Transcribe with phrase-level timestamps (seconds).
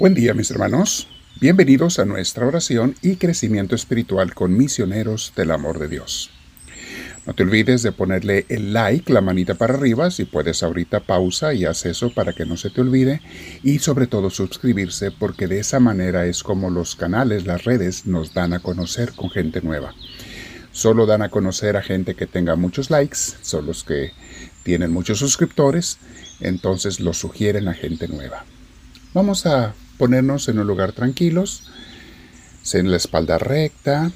[0.00, 1.08] Buen día mis hermanos,
[1.42, 6.30] bienvenidos a nuestra oración y crecimiento espiritual con misioneros del amor de Dios.
[7.26, 11.52] No te olvides de ponerle el like, la manita para arriba, si puedes ahorita pausa
[11.52, 13.20] y haz eso para que no se te olvide
[13.62, 18.32] y sobre todo suscribirse porque de esa manera es como los canales, las redes nos
[18.32, 19.94] dan a conocer con gente nueva.
[20.72, 24.12] Solo dan a conocer a gente que tenga muchos likes, son los que
[24.62, 25.98] tienen muchos suscriptores,
[26.40, 28.46] entonces los sugieren a gente nueva.
[29.12, 31.64] Vamos a ponernos en un lugar tranquilos,
[32.72, 34.10] en la espalda recta,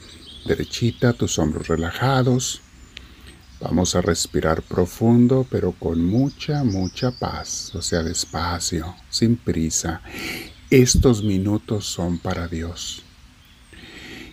[0.46, 2.62] derechita, tus hombros relajados.
[3.60, 10.00] Vamos a respirar profundo, pero con mucha, mucha paz, o sea, despacio, sin prisa.
[10.70, 13.02] Estos minutos son para Dios.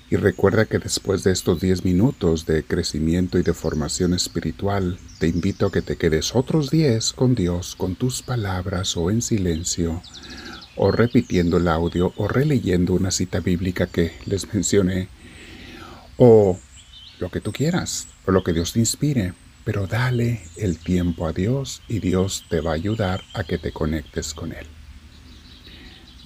[0.10, 5.28] Y recuerda que después de estos 10 minutos de crecimiento y de formación espiritual, te
[5.28, 10.02] invito a que te quedes otros 10 con Dios, con tus palabras o en silencio,
[10.84, 15.10] o repitiendo el audio o releyendo una cita bíblica que les mencioné
[16.18, 16.60] o
[17.20, 21.34] lo que tú quieras o lo que Dios te inspire, pero dale el tiempo a
[21.34, 24.66] Dios y Dios te va a ayudar a que te conectes con Él.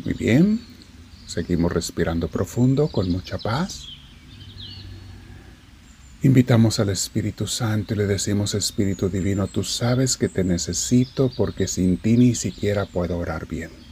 [0.06, 0.62] Muy bien,
[1.28, 3.90] seguimos respirando profundo con mucha paz.
[6.24, 11.68] Invitamos al Espíritu Santo y le decimos, Espíritu Divino, tú sabes que te necesito porque
[11.68, 13.85] sin ti ni siquiera puedo orar bien.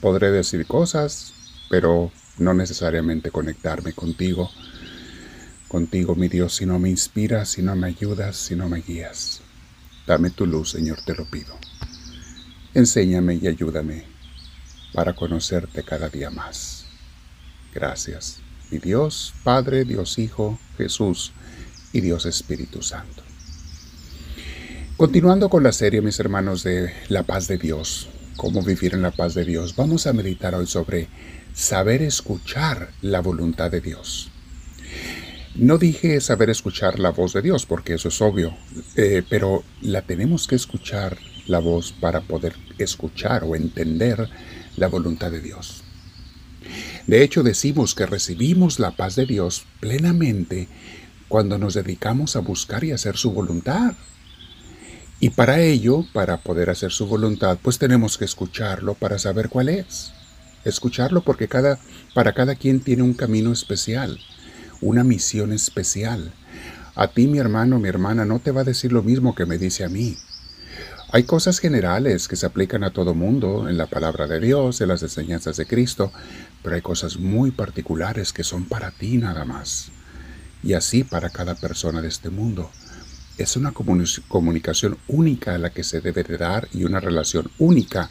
[0.00, 1.32] Podré decir cosas,
[1.68, 4.50] pero no necesariamente conectarme contigo.
[5.66, 9.40] Contigo, mi Dios, si no me inspiras, si no me ayudas, si no me guías.
[10.06, 11.54] Dame tu luz, Señor, te lo pido.
[12.74, 14.04] Enséñame y ayúdame
[14.94, 16.86] para conocerte cada día más.
[17.74, 18.38] Gracias,
[18.70, 21.32] mi Dios, Padre, Dios Hijo, Jesús
[21.92, 23.22] y Dios Espíritu Santo.
[24.96, 29.10] Continuando con la serie, mis hermanos, de la paz de Dios, cómo vivir en la
[29.10, 31.08] paz de Dios, vamos a meditar hoy sobre
[31.52, 34.30] saber escuchar la voluntad de Dios.
[35.56, 38.56] No dije saber escuchar la voz de Dios, porque eso es obvio,
[38.94, 44.30] eh, pero la tenemos que escuchar la voz para poder escuchar o entender
[44.76, 45.82] la voluntad de Dios.
[47.08, 50.68] De hecho, decimos que recibimos la paz de Dios plenamente
[51.26, 53.94] cuando nos dedicamos a buscar y hacer su voluntad.
[55.20, 59.68] Y para ello, para poder hacer su voluntad, pues tenemos que escucharlo para saber cuál
[59.68, 60.12] es.
[60.64, 61.80] Escucharlo porque cada,
[62.14, 64.18] para cada quien tiene un camino especial,
[64.80, 66.32] una misión especial.
[66.94, 69.58] A ti, mi hermano, mi hermana, no te va a decir lo mismo que me
[69.58, 70.16] dice a mí.
[71.10, 74.88] Hay cosas generales que se aplican a todo mundo en la palabra de Dios, en
[74.88, 76.12] las enseñanzas de Cristo,
[76.62, 79.90] pero hay cosas muy particulares que son para ti nada más.
[80.62, 82.70] Y así para cada persona de este mundo
[83.38, 88.10] es una comunicación única la que se debe de dar y una relación única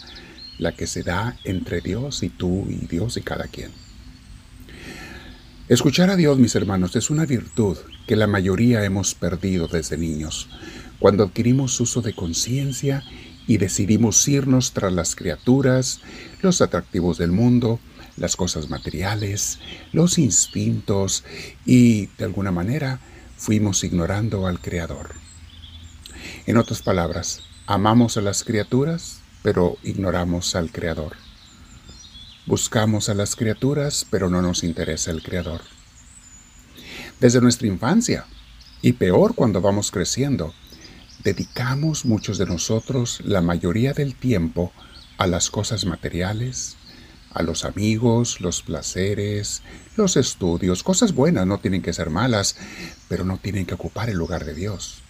[0.57, 3.71] la que se da entre Dios y tú y Dios y cada quien.
[5.67, 7.77] Escuchar a Dios, mis hermanos, es una virtud
[8.07, 10.47] que la mayoría hemos perdido desde niños,
[10.97, 13.03] cuando adquirimos uso de conciencia
[13.47, 15.99] y decidimos irnos tras las criaturas,
[16.41, 17.79] los atractivos del mundo,
[18.15, 19.59] las cosas materiales,
[19.91, 21.23] los instintos
[21.65, 22.99] y, de alguna manera,
[23.37, 25.11] fuimos ignorando al Creador.
[26.45, 31.15] En otras palabras, amamos a las criaturas, pero ignoramos al Creador.
[32.45, 35.61] Buscamos a las criaturas, pero no nos interesa el Creador.
[37.19, 38.25] Desde nuestra infancia,
[38.81, 40.53] y peor cuando vamos creciendo,
[41.23, 44.71] dedicamos muchos de nosotros la mayoría del tiempo
[45.17, 46.77] a las cosas materiales,
[47.37, 49.61] a los amigos, los placeres,
[49.95, 52.55] los estudios, cosas buenas, no tienen que ser malas,
[53.07, 55.03] pero no tienen que ocupar el lugar de Dios.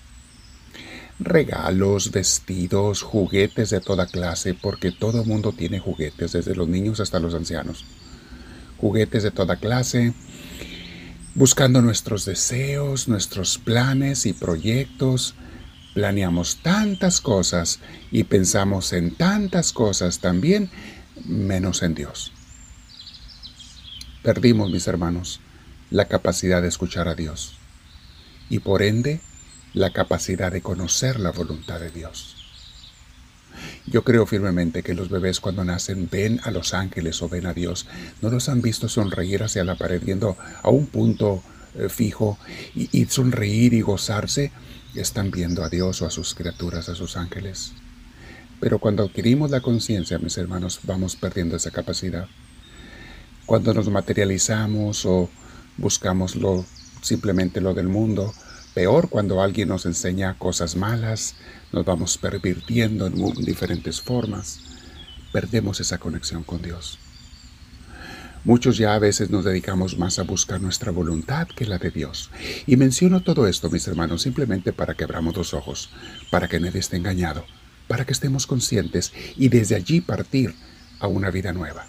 [1.19, 7.19] Regalos, vestidos, juguetes de toda clase, porque todo mundo tiene juguetes, desde los niños hasta
[7.19, 7.85] los ancianos.
[8.77, 10.13] Juguetes de toda clase,
[11.33, 15.33] buscando nuestros deseos, nuestros planes y proyectos,
[15.93, 17.79] planeamos tantas cosas
[18.11, 20.69] y pensamos en tantas cosas también
[21.27, 22.31] menos en Dios.
[24.23, 25.39] Perdimos, mis hermanos,
[25.89, 27.57] la capacidad de escuchar a Dios
[28.49, 29.21] y por ende
[29.73, 32.35] la capacidad de conocer la voluntad de Dios.
[33.85, 37.53] Yo creo firmemente que los bebés cuando nacen ven a los ángeles o ven a
[37.53, 37.87] Dios.
[38.21, 41.41] No los han visto sonreír hacia la pared viendo a un punto
[41.75, 42.37] eh, fijo
[42.75, 44.51] y, y sonreír y gozarse.
[44.93, 47.73] Están viendo a Dios o a sus criaturas, a sus ángeles.
[48.59, 52.27] Pero cuando adquirimos la conciencia, mis hermanos, vamos perdiendo esa capacidad.
[53.45, 55.29] Cuando nos materializamos o
[55.77, 56.65] buscamos lo,
[57.01, 58.33] simplemente lo del mundo,
[58.73, 61.35] peor cuando alguien nos enseña cosas malas,
[61.71, 63.15] nos vamos pervirtiendo en
[63.45, 64.59] diferentes formas,
[65.31, 66.99] perdemos esa conexión con Dios.
[68.43, 72.29] Muchos ya a veces nos dedicamos más a buscar nuestra voluntad que la de Dios.
[72.65, 75.89] Y menciono todo esto, mis hermanos, simplemente para que abramos los ojos,
[76.31, 77.45] para que nadie esté engañado,
[77.87, 80.55] para que estemos conscientes y desde allí partir
[80.99, 81.87] a una vida nueva.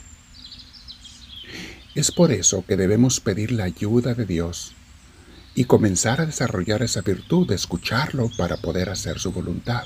[1.94, 4.74] Es por eso que debemos pedir la ayuda de Dios
[5.54, 9.82] y comenzar a desarrollar esa virtud de escucharlo para poder hacer su voluntad.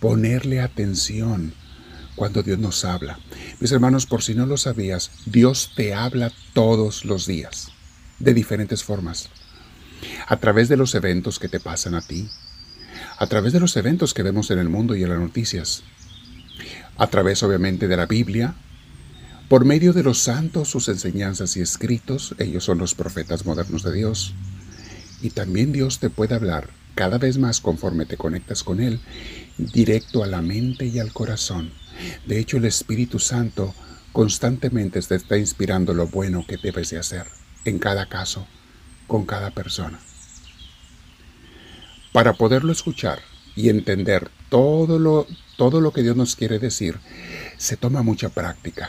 [0.00, 1.52] Ponerle atención
[2.16, 3.18] cuando Dios nos habla.
[3.60, 7.72] Mis hermanos, por si no lo sabías, Dios te habla todos los días,
[8.18, 9.28] de diferentes formas.
[10.26, 12.28] A través de los eventos que te pasan a ti,
[13.18, 15.82] a través de los eventos que vemos en el mundo y en las noticias,
[16.96, 18.54] a través obviamente de la Biblia,
[19.48, 23.92] por medio de los santos, sus enseñanzas y escritos, ellos son los profetas modernos de
[23.92, 24.34] Dios.
[25.20, 29.00] Y también Dios te puede hablar cada vez más conforme te conectas con Él,
[29.58, 31.72] directo a la mente y al corazón
[32.26, 33.74] de hecho, el Espíritu Santo
[34.12, 37.26] constantemente te está inspirando lo bueno que debes de hacer,
[37.64, 38.46] en cada caso,
[39.06, 39.98] con cada persona.
[42.14, 43.18] Para poderlo escuchar
[43.56, 45.26] y entender todo lo,
[45.56, 47.00] todo lo que Dios nos quiere decir,
[47.56, 48.88] se toma mucha práctica.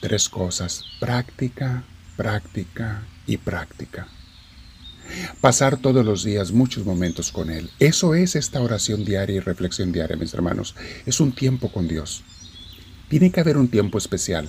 [0.00, 1.82] Tres cosas, práctica,
[2.16, 4.06] práctica y práctica.
[5.40, 7.68] Pasar todos los días muchos momentos con Él.
[7.80, 10.76] Eso es esta oración diaria y reflexión diaria, mis hermanos.
[11.04, 12.22] Es un tiempo con Dios.
[13.08, 14.48] Tiene que haber un tiempo especial.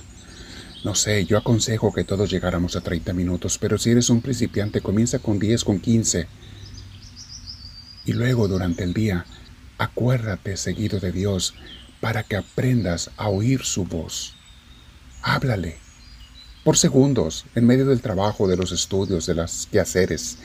[0.84, 4.82] No sé, yo aconsejo que todos llegáramos a 30 minutos, pero si eres un principiante,
[4.82, 6.28] comienza con 10, con 15.
[8.08, 9.26] Y luego durante el día,
[9.76, 11.52] acuérdate seguido de Dios
[12.00, 14.34] para que aprendas a oír su voz.
[15.20, 15.76] Háblale,
[16.64, 20.38] por segundos, en medio del trabajo, de los estudios, de las quehaceres.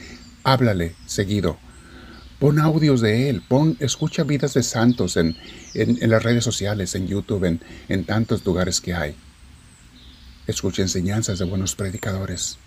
[0.44, 1.58] Háblale seguido.
[2.38, 5.38] Pon audios de él, pon, escucha vidas de santos en,
[5.74, 9.16] en, las redes sociales, en YouTube, en, en tantos lugares que hay.
[10.48, 12.58] Escucha enseñanzas de buenos predicadores.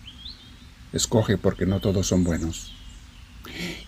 [0.94, 2.72] Escoge porque no todos son buenos.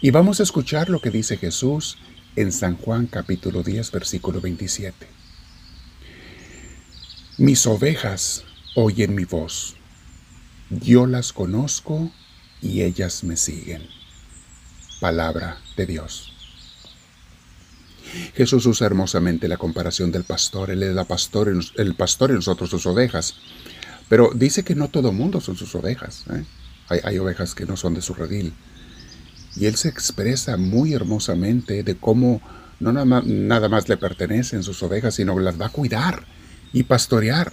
[0.01, 1.99] Y vamos a escuchar lo que dice Jesús
[2.37, 5.09] en San Juan capítulo 10 versículo 27.
[7.39, 8.45] Mis ovejas
[8.77, 9.75] oyen mi voz.
[10.71, 12.13] Yo las conozco
[12.63, 13.89] y ellas me siguen.
[15.01, 16.33] Palabra de Dios.
[18.37, 20.71] Jesús usa hermosamente la comparación del pastor.
[20.71, 23.35] Él es la pastor, el pastor y nosotros sus ovejas.
[24.09, 26.25] Pero dice que no todo mundo son sus ovejas.
[26.31, 26.45] ¿eh?
[26.89, 28.55] Hay, hay, ovejas que no son de su redil.
[29.57, 32.41] Y él se expresa muy hermosamente de cómo
[32.81, 36.25] no nada más, le pertenecen sus ovejas, sino que las va a cuidar
[36.73, 37.53] y pastorear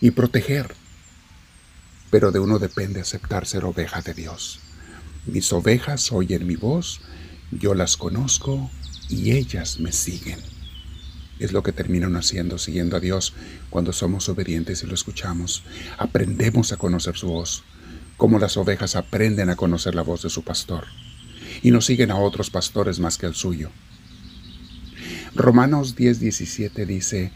[0.00, 0.74] y proteger.
[2.10, 4.60] Pero de uno depende aceptar ser oveja de Dios.
[5.26, 7.00] Mis ovejas oyen mi voz,
[7.52, 8.70] yo las conozco
[9.08, 10.40] y ellas me siguen.
[11.38, 13.34] Es lo que terminan haciendo, siguiendo a Dios
[13.70, 15.62] cuando somos obedientes y lo escuchamos.
[15.98, 17.62] Aprendemos a conocer su voz,
[18.22, 20.86] como las ovejas aprenden a conocer la voz de su pastor,
[21.60, 23.72] y no siguen a otros pastores más que al suyo.
[25.34, 27.32] Romanos 10:17 dice,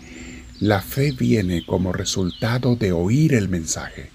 [0.61, 4.13] la fe viene como resultado de oír el mensaje,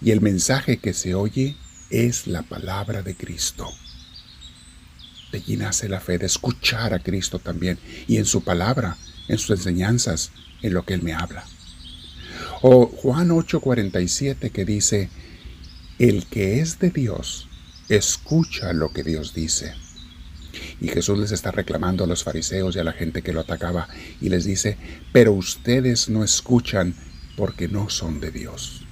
[0.00, 1.54] y el mensaje que se oye
[1.90, 3.68] es la palabra de Cristo.
[5.32, 7.78] De allí nace la fe de escuchar a Cristo también,
[8.08, 8.96] y en su palabra,
[9.28, 11.44] en sus enseñanzas, en lo que Él me habla.
[12.62, 15.10] O Juan 8:47 que dice,
[16.00, 17.46] el que es de Dios,
[17.90, 19.74] escucha lo que Dios dice.
[20.80, 23.86] Y Jesús les está reclamando a los fariseos y a la gente que lo atacaba
[24.18, 24.78] y les dice,
[25.12, 26.94] pero ustedes no escuchan
[27.36, 28.86] porque no son de Dios.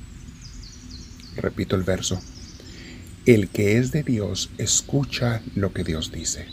[1.37, 2.21] Repito el verso.
[3.25, 6.47] El que es de Dios escucha lo que Dios dice,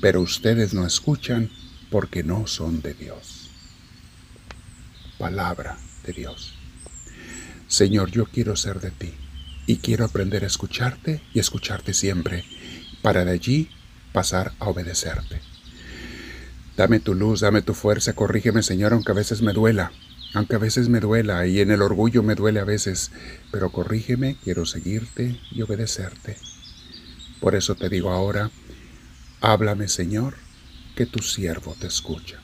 [0.00, 1.50] pero ustedes no escuchan
[1.90, 3.50] porque no son de Dios.
[5.18, 6.54] Palabra de Dios.
[7.68, 9.12] Señor, yo quiero ser de ti
[9.66, 12.44] y quiero aprender a escucharte y escucharte siempre,
[13.02, 13.70] para de allí
[14.12, 15.40] pasar a obedecerte.
[16.76, 19.92] Dame tu luz, dame tu fuerza, corrígeme Señor, aunque a veces me duela,
[20.34, 23.12] aunque a veces me duela y en el orgullo me duele a veces,
[23.52, 26.36] pero corrígeme, quiero seguirte y obedecerte.
[27.40, 28.50] Por eso te digo ahora,
[29.40, 30.34] háblame Señor,
[30.96, 32.40] que tu siervo te escucha.